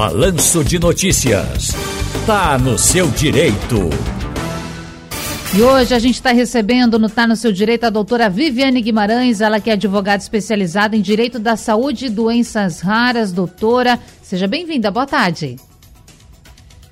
Balanço 0.00 0.64
de 0.64 0.78
Notícias. 0.78 1.72
Tá 2.24 2.56
no 2.56 2.78
seu 2.78 3.06
direito. 3.08 3.90
E 5.54 5.60
hoje 5.60 5.94
a 5.94 5.98
gente 5.98 6.14
está 6.14 6.32
recebendo 6.32 6.98
no 6.98 7.10
Tá 7.10 7.26
no 7.26 7.36
Seu 7.36 7.52
Direito 7.52 7.84
a 7.84 7.90
doutora 7.90 8.30
Viviane 8.30 8.80
Guimarães, 8.80 9.42
ela 9.42 9.60
que 9.60 9.68
é 9.68 9.74
advogada 9.74 10.22
especializada 10.22 10.96
em 10.96 11.02
Direito 11.02 11.38
da 11.38 11.54
Saúde 11.54 12.06
e 12.06 12.08
Doenças 12.08 12.80
Raras. 12.80 13.30
Doutora, 13.30 13.98
seja 14.22 14.48
bem-vinda, 14.48 14.90
boa 14.90 15.04
tarde. 15.04 15.56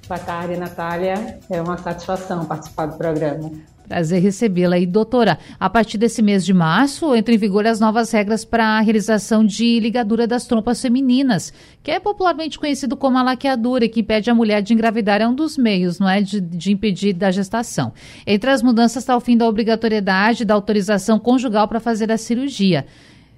Boa 0.06 0.20
tarde, 0.20 0.58
Natália. 0.58 1.38
É 1.48 1.62
uma 1.62 1.78
satisfação 1.78 2.44
participar 2.44 2.88
do 2.88 2.98
programa. 2.98 3.52
Prazer 3.88 4.20
recebê-la. 4.20 4.78
E, 4.78 4.84
doutora, 4.84 5.38
a 5.58 5.70
partir 5.70 5.96
desse 5.96 6.20
mês 6.20 6.44
de 6.44 6.52
março, 6.52 7.16
entram 7.16 7.34
em 7.34 7.38
vigor 7.38 7.66
as 7.66 7.80
novas 7.80 8.12
regras 8.12 8.44
para 8.44 8.64
a 8.64 8.80
realização 8.80 9.42
de 9.44 9.80
ligadura 9.80 10.26
das 10.26 10.46
trompas 10.46 10.80
femininas, 10.82 11.52
que 11.82 11.90
é 11.90 11.98
popularmente 11.98 12.58
conhecido 12.58 12.96
como 12.96 13.16
a 13.16 13.22
laqueadura, 13.22 13.88
que 13.88 14.00
impede 14.00 14.30
a 14.30 14.34
mulher 14.34 14.60
de 14.60 14.74
engravidar. 14.74 15.22
É 15.22 15.26
um 15.26 15.34
dos 15.34 15.56
meios, 15.56 15.98
não 15.98 16.08
é, 16.08 16.20
de, 16.20 16.40
de 16.40 16.70
impedir 16.70 17.14
da 17.14 17.30
gestação. 17.30 17.92
Entre 18.26 18.50
as 18.50 18.62
mudanças 18.62 19.02
está 19.02 19.16
o 19.16 19.20
fim 19.20 19.36
da 19.36 19.48
obrigatoriedade 19.48 20.44
da 20.44 20.52
autorização 20.52 21.18
conjugal 21.18 21.66
para 21.66 21.80
fazer 21.80 22.12
a 22.12 22.18
cirurgia. 22.18 22.84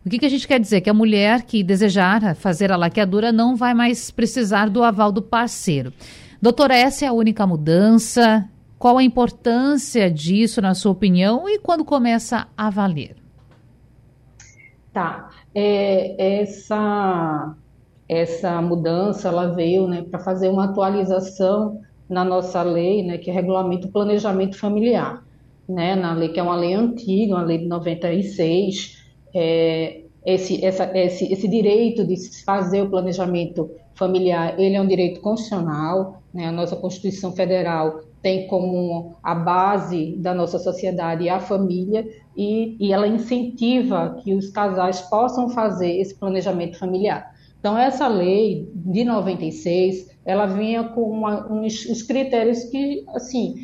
O 0.04 0.08
que, 0.08 0.18
que, 0.18 0.26
a 0.26 0.30
gente 0.30 0.48
quer 0.48 0.58
dizer? 0.58 0.80
Que 0.80 0.90
a 0.90 0.94
mulher 0.94 1.42
que 1.42 1.62
desejar 1.62 2.34
fazer 2.34 2.72
a 2.72 2.76
laqueadura 2.76 3.30
não 3.30 3.54
vai 3.54 3.74
mais 3.74 4.10
precisar 4.10 4.68
do 4.68 4.82
aval 4.82 5.12
do 5.12 5.20
parceiro. 5.20 5.92
Doutora, 6.40 6.74
essa 6.74 7.04
é 7.04 7.08
a 7.08 7.12
única 7.12 7.46
mudança? 7.46 8.48
Qual 8.80 8.96
a 8.96 9.02
importância 9.02 10.10
disso, 10.10 10.62
na 10.62 10.72
sua 10.74 10.92
opinião, 10.92 11.46
e 11.46 11.58
quando 11.58 11.84
começa 11.84 12.48
a 12.56 12.70
valer? 12.70 13.14
Tá. 14.90 15.28
É, 15.54 16.40
essa, 16.40 17.54
essa 18.08 18.62
mudança 18.62 19.28
ela 19.28 19.48
veio 19.48 19.86
né, 19.86 20.00
para 20.00 20.18
fazer 20.18 20.48
uma 20.48 20.64
atualização 20.64 21.82
na 22.08 22.24
nossa 22.24 22.62
lei, 22.62 23.02
né, 23.02 23.18
que 23.18 23.30
regulamenta 23.30 23.86
o 23.86 23.92
planejamento 23.92 24.56
familiar. 24.56 25.22
Né, 25.68 25.94
na 25.94 26.14
lei 26.14 26.30
que 26.30 26.40
é 26.40 26.42
uma 26.42 26.56
lei 26.56 26.72
antiga, 26.72 27.34
uma 27.34 27.44
lei 27.44 27.58
de 27.58 27.66
96, 27.66 28.96
é, 29.34 30.00
esse, 30.24 30.64
essa, 30.64 30.90
esse, 30.96 31.30
esse 31.30 31.46
direito 31.46 32.02
de 32.06 32.16
se 32.16 32.42
fazer 32.42 32.80
o 32.80 32.88
planejamento 32.88 33.70
familiar, 33.94 34.58
ele 34.58 34.74
é 34.74 34.80
um 34.80 34.88
direito 34.88 35.20
constitucional, 35.20 36.19
né, 36.32 36.46
a 36.46 36.52
nossa 36.52 36.76
Constituição 36.76 37.32
Federal 37.32 38.00
tem 38.22 38.46
como 38.46 39.16
a 39.22 39.34
base 39.34 40.16
da 40.18 40.34
nossa 40.34 40.58
sociedade 40.58 41.28
a 41.28 41.40
família 41.40 42.06
e, 42.36 42.76
e 42.78 42.92
ela 42.92 43.08
incentiva 43.08 44.20
que 44.22 44.34
os 44.34 44.50
casais 44.50 45.00
possam 45.02 45.48
fazer 45.48 45.98
esse 45.98 46.14
planejamento 46.14 46.78
familiar. 46.78 47.34
Então, 47.58 47.76
essa 47.76 48.08
lei 48.08 48.70
de 48.74 49.04
96, 49.04 50.08
ela 50.24 50.46
vinha 50.46 50.84
com 50.84 51.02
uma, 51.02 51.50
uns, 51.52 51.84
os 51.86 52.02
critérios 52.02 52.64
que, 52.64 53.04
assim, 53.08 53.54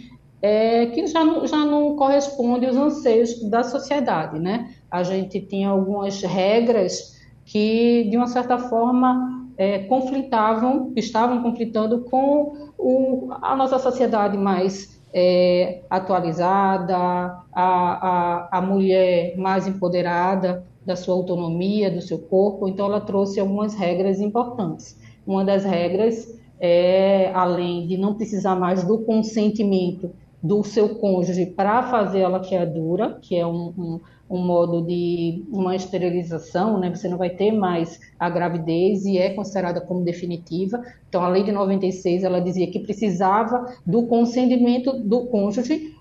é, 0.42 0.86
que 0.86 1.06
já 1.06 1.24
não, 1.24 1.46
já 1.46 1.64
não 1.64 1.96
correspondem 1.96 2.68
aos 2.68 2.76
anseios 2.76 3.42
da 3.48 3.62
sociedade, 3.62 4.38
né? 4.38 4.74
A 4.90 5.02
gente 5.02 5.40
tinha 5.40 5.70
algumas 5.70 6.22
regras 6.22 7.16
que, 7.44 8.04
de 8.10 8.16
uma 8.16 8.26
certa 8.26 8.58
forma, 8.58 9.35
é, 9.56 9.80
conflitavam, 9.80 10.92
estavam 10.96 11.42
conflitando 11.42 12.00
com 12.00 12.70
o, 12.78 13.28
a 13.42 13.56
nossa 13.56 13.78
sociedade 13.78 14.36
mais 14.36 15.00
é, 15.12 15.82
atualizada, 15.88 16.96
a, 16.96 17.42
a, 17.54 18.48
a 18.58 18.60
mulher 18.60 19.36
mais 19.38 19.66
empoderada 19.66 20.64
da 20.84 20.94
sua 20.94 21.14
autonomia, 21.14 21.90
do 21.90 22.02
seu 22.02 22.18
corpo. 22.18 22.68
Então, 22.68 22.86
ela 22.86 23.00
trouxe 23.00 23.40
algumas 23.40 23.74
regras 23.74 24.20
importantes. 24.20 24.98
Uma 25.26 25.44
das 25.44 25.64
regras 25.64 26.36
é, 26.60 27.30
além 27.34 27.86
de 27.86 27.96
não 27.96 28.14
precisar 28.14 28.54
mais 28.54 28.84
do 28.84 28.98
consentimento 28.98 30.10
do 30.46 30.62
seu 30.62 30.96
cônjuge 30.96 31.46
para 31.46 31.82
fazer 31.84 32.24
a 32.24 32.28
laqueadura, 32.28 33.18
que 33.20 33.36
é 33.36 33.46
um, 33.46 33.72
um 33.76 34.00
um 34.28 34.38
modo 34.38 34.82
de 34.82 35.44
uma 35.52 35.76
esterilização, 35.76 36.78
né? 36.78 36.92
Você 36.94 37.08
não 37.08 37.16
vai 37.16 37.30
ter 37.30 37.52
mais 37.52 38.00
a 38.18 38.28
gravidez 38.28 39.04
e 39.04 39.18
é 39.18 39.30
considerada 39.30 39.80
como 39.80 40.04
definitiva. 40.04 40.82
Então, 41.08 41.22
a 41.22 41.28
lei 41.28 41.44
de 41.44 41.52
96 41.52 42.24
ela 42.24 42.40
dizia 42.40 42.70
que 42.70 42.80
precisava 42.80 43.66
do 43.86 44.06
consentimento 44.06 44.92
do 44.92 45.26
cônjuge 45.26 45.94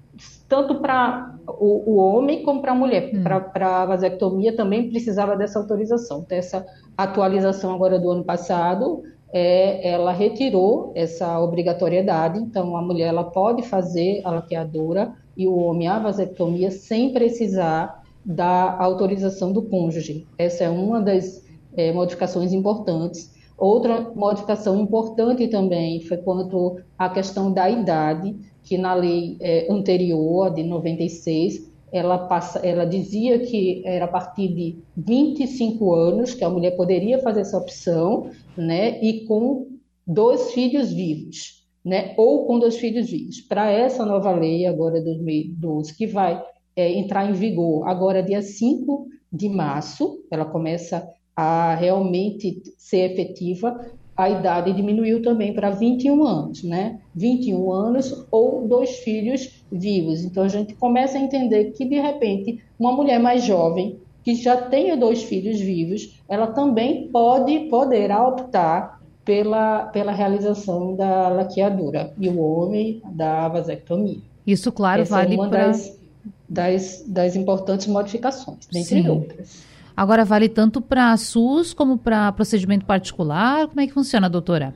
tanto 0.47 0.75
para 0.75 1.35
o, 1.47 1.93
o, 1.93 1.95
homem 1.97 2.43
como 2.43 2.61
para 2.61 2.71
a 2.71 2.75
mulher. 2.75 3.11
Hum. 3.13 3.23
Para 3.23 3.81
a 3.81 3.85
vasectomia 3.85 4.55
também 4.55 4.89
precisava 4.89 5.35
dessa 5.35 5.59
autorização. 5.59 6.23
Então, 6.25 6.37
essa 6.37 6.65
atualização 6.97 7.73
agora 7.73 7.99
do 7.99 8.09
ano 8.09 8.23
passado, 8.23 9.03
é, 9.37 9.85
ela 9.89 10.13
retirou 10.13 10.93
essa 10.95 11.41
obrigatoriedade. 11.41 12.39
Então, 12.39 12.77
a 12.77 12.81
mulher 12.81 13.09
ela 13.09 13.25
pode 13.25 13.63
fazer 13.63 14.21
a 14.23 14.31
laqueadura 14.31 15.13
e 15.35 15.45
o 15.45 15.57
homem 15.57 15.89
a 15.89 15.99
vasectomia 15.99 16.71
sem 16.71 17.11
precisar 17.11 18.01
da 18.23 18.77
autorização 18.79 19.51
do 19.51 19.61
cônjuge. 19.63 20.25
Essa 20.37 20.63
é 20.63 20.69
uma 20.69 21.01
das 21.01 21.45
é, 21.75 21.91
modificações 21.91 22.53
importantes. 22.53 23.35
Outra 23.57 24.09
modificação 24.15 24.79
importante 24.79 25.49
também 25.49 25.99
foi 25.99 26.15
quanto 26.15 26.77
à 26.97 27.09
questão 27.09 27.51
da 27.51 27.69
idade, 27.69 28.33
que 28.63 28.77
na 28.77 28.93
lei 28.93 29.35
é, 29.41 29.67
anterior, 29.69 30.49
de 30.49 30.63
96, 30.63 31.73
ela, 31.95 32.17
passa, 32.27 32.59
ela 32.59 32.85
dizia 32.85 33.39
que 33.39 33.81
era 33.85 34.05
a 34.05 34.07
partir 34.07 34.49
de 34.49 34.77
25 34.97 35.93
anos 35.93 36.33
que 36.33 36.43
a 36.43 36.49
mulher 36.49 36.75
poderia 36.75 37.19
fazer 37.19 37.41
essa 37.41 37.57
opção, 37.57 38.29
né, 38.57 39.01
e 39.01 39.25
com 39.25 39.67
dois 40.05 40.51
filhos 40.51 40.91
vivos, 40.91 41.65
né, 41.83 42.13
ou 42.17 42.45
com 42.45 42.59
dois 42.59 42.77
filhos 42.77 43.09
vivos. 43.09 43.39
Para 43.39 43.71
essa 43.71 44.05
nova 44.05 44.31
lei, 44.33 44.65
agora 44.65 45.01
2012, 45.01 45.95
que 45.95 46.05
vai 46.05 46.43
é, 46.75 46.91
entrar 46.91 47.29
em 47.29 47.33
vigor 47.33 47.87
agora, 47.87 48.21
dia 48.21 48.41
5 48.41 49.07
de 49.31 49.47
março, 49.47 50.19
ela 50.29 50.45
começa 50.45 51.07
a 51.33 51.75
realmente 51.75 52.61
ser 52.77 53.11
efetiva, 53.11 53.89
a 54.15 54.29
idade 54.29 54.71
diminuiu 54.71 55.21
também 55.21 55.53
para 55.53 55.69
21 55.71 56.25
anos, 56.25 56.63
né? 56.63 56.99
21 57.13 57.71
anos 57.71 58.25
ou 58.31 58.67
dois 58.67 58.97
filhos 58.99 59.63
vivos. 59.71 60.23
Então 60.23 60.43
a 60.43 60.47
gente 60.47 60.73
começa 60.75 61.17
a 61.17 61.21
entender 61.21 61.71
que 61.71 61.85
de 61.85 61.99
repente 61.99 62.61
uma 62.79 62.93
mulher 62.93 63.19
mais 63.19 63.43
jovem 63.43 63.99
que 64.23 64.33
já 64.35 64.57
tenha 64.57 64.97
dois 64.97 65.23
filhos 65.23 65.59
vivos, 65.59 66.19
ela 66.27 66.47
também 66.47 67.09
pode 67.09 67.59
poderá 67.69 68.27
optar 68.27 69.01
pela, 69.23 69.85
pela 69.87 70.11
realização 70.11 70.95
da 70.95 71.29
laqueadura 71.29 72.13
e 72.19 72.29
o 72.29 72.39
homem 72.39 73.01
da 73.11 73.47
vasectomia. 73.47 74.19
Isso, 74.47 74.71
claro, 74.71 75.01
Essa 75.01 75.15
vale 75.15 75.33
é 75.33 75.37
para 75.37 75.67
das 75.67 76.05
das, 76.47 77.03
das 77.07 77.35
importantes 77.35 77.87
modificações, 77.87 78.67
dentre 78.71 79.01
Sim. 79.01 79.09
outras. 79.09 79.63
Agora, 79.95 80.25
vale 80.25 80.49
tanto 80.49 80.81
para 80.81 81.15
SUS 81.15 81.73
como 81.73 81.97
para 81.97 82.31
procedimento 82.33 82.85
particular? 82.85 83.67
Como 83.67 83.79
é 83.79 83.87
que 83.87 83.93
funciona, 83.93 84.29
doutora? 84.29 84.75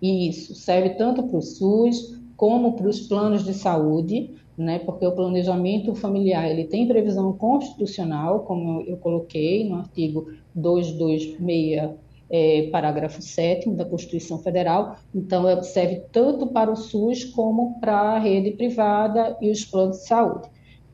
Isso, 0.00 0.54
serve 0.56 0.90
tanto 0.90 1.22
para 1.22 1.38
o 1.38 1.42
SUS 1.42 2.20
como 2.36 2.72
para 2.72 2.88
os 2.88 3.00
planos 3.00 3.44
de 3.44 3.54
saúde, 3.54 4.34
né, 4.58 4.80
porque 4.80 5.06
o 5.06 5.12
planejamento 5.12 5.94
familiar 5.94 6.50
ele 6.50 6.64
tem 6.64 6.88
previsão 6.88 7.32
constitucional, 7.32 8.40
como 8.40 8.82
eu 8.82 8.96
coloquei 8.96 9.68
no 9.68 9.76
artigo 9.76 10.26
226 10.52 11.92
é, 12.28 12.68
parágrafo 12.72 13.20
7 13.20 13.70
da 13.70 13.84
Constituição 13.84 14.38
Federal, 14.38 14.96
então 15.14 15.62
serve 15.62 16.02
tanto 16.10 16.46
para 16.46 16.70
o 16.70 16.76
SUS 16.76 17.24
como 17.24 17.78
para 17.78 17.94
a 17.94 18.18
rede 18.18 18.52
privada 18.52 19.36
e 19.40 19.50
os 19.50 19.64
planos 19.64 19.98
de 19.98 20.06
saúde. 20.06 20.48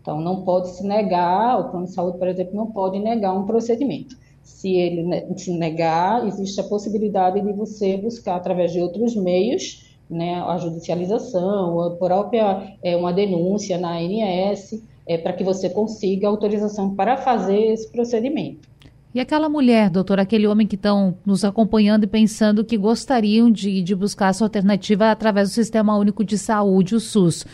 Então, 0.08 0.22
não 0.22 0.40
pode 0.40 0.70
se 0.70 0.86
negar, 0.86 1.60
o 1.60 1.70
plano 1.70 1.84
de 1.84 1.92
saúde, 1.92 2.16
por 2.16 2.26
exemplo, 2.26 2.56
não 2.56 2.68
pode 2.68 2.98
negar 2.98 3.34
um 3.34 3.44
procedimento. 3.44 4.16
Se 4.42 4.74
ele 4.74 5.04
se 5.36 5.52
negar, 5.52 6.26
existe 6.26 6.58
a 6.58 6.64
possibilidade 6.64 7.38
de 7.42 7.52
você 7.52 7.98
buscar 7.98 8.36
através 8.36 8.72
de 8.72 8.80
outros 8.80 9.14
meios, 9.14 9.86
né, 10.08 10.40
a 10.40 10.56
judicialização, 10.56 11.78
a 11.82 11.90
própria 11.96 12.74
é, 12.82 12.96
uma 12.96 13.12
denúncia 13.12 13.76
na 13.76 13.98
ANS, 13.98 14.82
é, 15.06 15.18
para 15.18 15.34
que 15.34 15.44
você 15.44 15.68
consiga 15.68 16.26
autorização 16.26 16.94
para 16.94 17.18
fazer 17.18 17.58
esse 17.74 17.92
procedimento. 17.92 18.66
E 19.14 19.20
aquela 19.20 19.50
mulher, 19.50 19.90
doutor, 19.90 20.18
aquele 20.18 20.46
homem 20.46 20.66
que 20.66 20.76
estão 20.76 21.18
nos 21.24 21.44
acompanhando 21.44 22.04
e 22.04 22.06
pensando 22.06 22.64
que 22.64 22.78
gostariam 22.78 23.50
de, 23.50 23.82
de 23.82 23.94
buscar 23.94 24.30
essa 24.30 24.42
alternativa 24.42 25.10
através 25.10 25.50
do 25.50 25.52
Sistema 25.52 25.98
Único 25.98 26.24
de 26.24 26.38
Saúde, 26.38 26.94
o 26.94 27.00
SUS. 27.00 27.44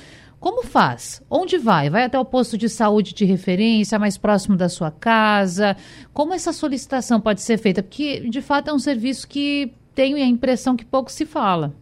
Como 0.44 0.62
faz? 0.62 1.22
Onde 1.30 1.56
vai? 1.56 1.88
Vai 1.88 2.04
até 2.04 2.20
o 2.20 2.24
posto 2.24 2.58
de 2.58 2.68
saúde 2.68 3.14
de 3.14 3.24
referência, 3.24 3.98
mais 3.98 4.18
próximo 4.18 4.58
da 4.58 4.68
sua 4.68 4.90
casa? 4.90 5.74
Como 6.12 6.34
essa 6.34 6.52
solicitação 6.52 7.18
pode 7.18 7.40
ser 7.40 7.56
feita? 7.56 7.82
Porque, 7.82 8.28
de 8.28 8.42
fato, 8.42 8.68
é 8.68 8.74
um 8.74 8.78
serviço 8.78 9.26
que 9.26 9.72
tenho 9.94 10.18
a 10.18 10.20
impressão 10.20 10.76
que 10.76 10.84
pouco 10.84 11.10
se 11.10 11.24
fala. 11.24 11.74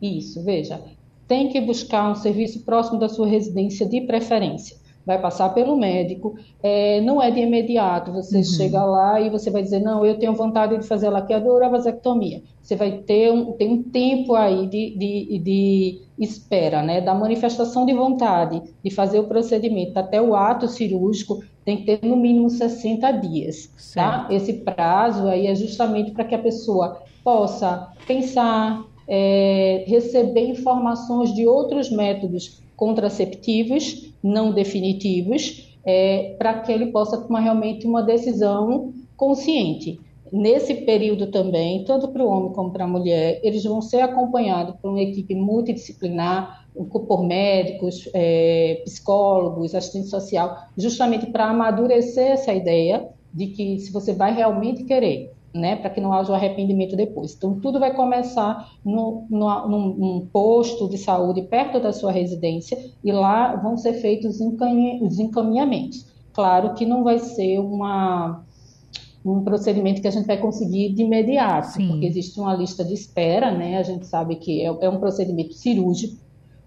Isso, 0.00 0.42
veja. 0.42 0.80
Tem 1.28 1.50
que 1.50 1.60
buscar 1.60 2.10
um 2.10 2.14
serviço 2.14 2.60
próximo 2.60 2.98
da 2.98 3.06
sua 3.06 3.26
residência 3.26 3.86
de 3.86 4.00
preferência. 4.00 4.78
Vai 5.06 5.20
passar 5.20 5.50
pelo 5.50 5.76
médico, 5.76 6.36
é, 6.60 7.00
não 7.00 7.22
é 7.22 7.30
de 7.30 7.38
imediato, 7.38 8.12
você 8.12 8.38
uhum. 8.38 8.44
chega 8.44 8.84
lá 8.84 9.20
e 9.20 9.30
você 9.30 9.50
vai 9.50 9.62
dizer, 9.62 9.78
não, 9.78 10.04
eu 10.04 10.18
tenho 10.18 10.34
vontade 10.34 10.76
de 10.76 10.84
fazer 10.84 11.08
laqueadura 11.08 11.66
ou 11.66 11.70
vasectomia. 11.70 12.42
Você 12.60 12.74
vai 12.74 12.90
ter 12.90 13.30
um, 13.30 13.52
tem 13.52 13.72
um 13.72 13.82
tempo 13.84 14.34
aí 14.34 14.66
de, 14.66 14.98
de, 14.98 15.38
de 15.38 16.02
espera, 16.18 16.82
né, 16.82 17.00
da 17.00 17.14
manifestação 17.14 17.86
de 17.86 17.94
vontade 17.94 18.60
de 18.82 18.90
fazer 18.90 19.20
o 19.20 19.28
procedimento 19.28 19.96
até 19.96 20.20
o 20.20 20.34
ato 20.34 20.66
cirúrgico, 20.66 21.40
tem 21.64 21.76
que 21.78 21.84
ter 21.84 22.06
no 22.06 22.16
mínimo 22.16 22.50
60 22.50 23.10
dias, 23.12 23.70
tá? 23.94 24.28
Esse 24.30 24.52
prazo 24.52 25.26
aí 25.26 25.46
é 25.48 25.54
justamente 25.54 26.12
para 26.12 26.24
que 26.24 26.34
a 26.34 26.38
pessoa 26.38 27.02
possa 27.24 27.92
pensar, 28.06 28.84
é, 29.08 29.84
receber 29.86 30.48
informações 30.48 31.34
de 31.34 31.46
outros 31.46 31.90
métodos 31.90 32.60
contraceptivos 32.76 34.12
não 34.22 34.52
definitivos, 34.52 35.76
é, 35.84 36.34
para 36.38 36.60
que 36.60 36.72
ele 36.72 36.86
possa 36.86 37.16
tomar 37.18 37.40
realmente 37.40 37.86
uma 37.86 38.02
decisão 38.02 38.92
consciente. 39.16 40.00
Nesse 40.32 40.74
período 40.74 41.28
também, 41.28 41.84
tanto 41.84 42.08
para 42.08 42.24
o 42.24 42.28
homem 42.28 42.52
como 42.52 42.72
para 42.72 42.84
a 42.84 42.88
mulher, 42.88 43.40
eles 43.44 43.62
vão 43.62 43.80
ser 43.80 44.00
acompanhados 44.00 44.74
por 44.82 44.90
uma 44.90 45.00
equipe 45.00 45.34
multidisciplinar, 45.36 46.66
por 46.74 47.24
médicos, 47.24 48.08
é, 48.12 48.82
psicólogos, 48.84 49.74
assistente 49.74 50.08
social, 50.08 50.66
justamente 50.76 51.26
para 51.26 51.48
amadurecer 51.48 52.32
essa 52.32 52.52
ideia 52.52 53.08
de 53.32 53.46
que 53.46 53.78
se 53.78 53.92
você 53.92 54.12
vai 54.12 54.34
realmente 54.34 54.82
querer 54.84 55.32
né, 55.56 55.76
para 55.76 55.90
que 55.90 56.00
não 56.00 56.12
haja 56.12 56.32
o 56.32 56.34
arrependimento 56.34 56.96
depois. 56.96 57.34
Então, 57.34 57.58
tudo 57.60 57.80
vai 57.80 57.94
começar 57.94 58.72
no, 58.84 59.26
no, 59.30 59.68
num, 59.68 59.96
num, 59.96 60.26
posto 60.32 60.88
de 60.88 60.98
saúde 60.98 61.42
perto 61.42 61.80
da 61.80 61.92
sua 61.92 62.12
residência 62.12 62.78
e 63.02 63.10
lá 63.12 63.56
vão 63.56 63.76
ser 63.76 63.94
feitos 63.94 64.40
os 64.40 65.18
encaminhamentos. 65.18 66.06
Claro 66.32 66.74
que 66.74 66.84
não 66.84 67.02
vai 67.02 67.18
ser 67.18 67.58
uma, 67.58 68.44
um 69.24 69.42
procedimento 69.42 70.00
que 70.00 70.06
a 70.08 70.10
gente 70.10 70.26
vai 70.26 70.36
conseguir 70.36 70.92
de 70.92 71.02
imediato, 71.02 71.68
Sim. 71.68 71.88
porque 71.88 72.06
existe 72.06 72.38
uma 72.38 72.54
lista 72.54 72.84
de 72.84 72.94
espera, 72.94 73.50
né? 73.50 73.78
A 73.78 73.82
gente 73.82 74.06
sabe 74.06 74.36
que 74.36 74.60
é, 74.60 74.66
é 74.66 74.88
um 74.88 75.00
procedimento 75.00 75.54
cirúrgico 75.54 76.16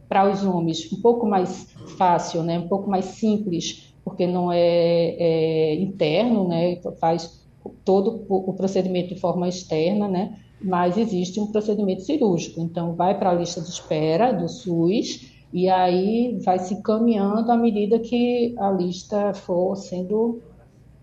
para 0.09 0.30
os 0.30 0.44
homens 0.44 0.91
um 0.91 1.00
pouco 1.00 1.25
mais 1.27 1.68
fácil, 1.97 2.44
né? 2.44 2.59
Um 2.59 2.68
pouco 2.68 2.89
mais 2.89 3.06
simples, 3.06 3.94
porque 4.03 4.25
não 4.25 4.51
é, 4.51 4.59
é 4.59 5.75
interno, 5.75 6.47
né? 6.47 6.77
Faz 7.00 7.38
todo 7.83 8.25
o 8.27 8.54
procedimento 8.54 9.13
de 9.13 9.19
forma 9.19 9.48
externa, 9.48 10.07
né? 10.07 10.38
Mas 10.62 10.98
existe 10.98 11.39
um 11.39 11.48
procedimento 11.48 12.01
cirúrgico. 12.01 12.62
Então, 12.62 12.94
vai 12.94 13.18
para 13.18 13.30
a 13.30 13.33
lista 13.33 13.62
de 13.62 13.69
espera 13.69 14.31
do 14.31 14.48
SUS 14.50 15.31
e 15.51 15.69
aí 15.69 16.38
vai 16.44 16.60
se 16.60 16.81
caminhando 16.81 17.51
à 17.51 17.57
medida 17.57 17.98
que 18.00 18.54
a 18.57 18.69
lista 18.71 19.33
for 19.33 19.75
sendo 19.75 20.42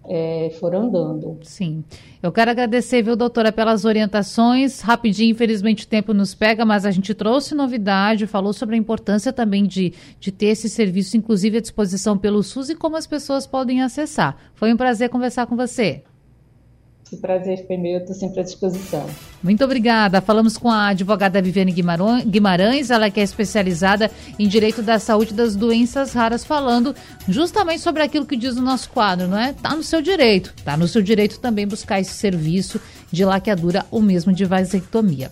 é, 0.08 0.50
for 0.60 0.74
andando. 0.74 1.38
Sim. 1.42 1.84
Eu 2.22 2.32
quero 2.32 2.50
agradecer, 2.50 3.02
viu, 3.02 3.16
doutora, 3.16 3.52
pelas 3.52 3.84
orientações. 3.84 4.80
Rapidinho, 4.80 5.32
infelizmente 5.32 5.84
o 5.84 5.88
tempo 5.88 6.14
nos 6.14 6.34
pega, 6.34 6.64
mas 6.64 6.86
a 6.86 6.90
gente 6.90 7.12
trouxe 7.14 7.54
novidade, 7.54 8.26
falou 8.26 8.52
sobre 8.52 8.76
a 8.76 8.78
importância 8.78 9.32
também 9.32 9.64
de, 9.64 9.92
de 10.18 10.30
ter 10.30 10.46
esse 10.46 10.68
serviço, 10.68 11.16
inclusive 11.16 11.58
à 11.58 11.60
disposição 11.60 12.16
pelo 12.16 12.42
SUS 12.42 12.70
e 12.70 12.74
como 12.74 12.96
as 12.96 13.06
pessoas 13.06 13.46
podem 13.46 13.82
acessar. 13.82 14.36
Foi 14.54 14.72
um 14.72 14.76
prazer 14.76 15.08
conversar 15.08 15.46
com 15.46 15.56
você. 15.56 16.04
O 17.12 17.16
prazer 17.18 17.64
foi 17.68 17.76
meu, 17.76 17.98
estou 17.98 18.16
sempre 18.16 18.40
à 18.40 18.42
disposição. 18.42 19.06
Muito 19.40 19.64
obrigada. 19.64 20.20
Falamos 20.20 20.58
com 20.58 20.68
a 20.68 20.88
advogada 20.88 21.40
Viviane 21.40 21.72
Guimarães, 21.72 22.90
ela 22.90 23.08
que 23.10 23.20
é 23.20 23.22
especializada 23.22 24.10
em 24.36 24.48
direito 24.48 24.82
da 24.82 24.98
saúde 24.98 25.32
das 25.32 25.54
doenças 25.54 26.12
raras, 26.12 26.44
falando 26.44 26.94
justamente 27.28 27.80
sobre 27.80 28.02
aquilo 28.02 28.26
que 28.26 28.36
diz 28.36 28.56
o 28.56 28.62
nosso 28.62 28.90
quadro, 28.90 29.28
não 29.28 29.38
é? 29.38 29.52
Tá 29.52 29.76
no 29.76 29.84
seu 29.84 30.02
direito, 30.02 30.52
tá 30.64 30.76
no 30.76 30.88
seu 30.88 31.00
direito 31.00 31.38
também 31.38 31.66
buscar 31.66 32.00
esse 32.00 32.12
serviço 32.12 32.80
de 33.12 33.24
laqueadura 33.24 33.86
ou 33.88 34.02
mesmo 34.02 34.32
de 34.32 34.44
vasectomia. 34.44 35.30